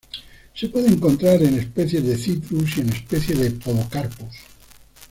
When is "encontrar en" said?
0.87-1.59